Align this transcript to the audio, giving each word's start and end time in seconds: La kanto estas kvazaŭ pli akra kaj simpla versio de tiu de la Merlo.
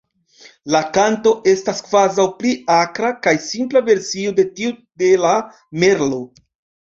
La 0.75 0.79
kanto 0.97 1.33
estas 1.51 1.81
kvazaŭ 1.89 2.23
pli 2.39 2.53
akra 2.77 3.11
kaj 3.27 3.33
simpla 3.49 3.83
versio 3.91 4.33
de 4.39 4.45
tiu 4.61 4.73
de 5.03 5.11
la 5.27 5.35
Merlo. 5.85 6.19